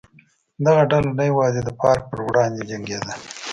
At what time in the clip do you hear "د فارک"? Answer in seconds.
1.63-2.03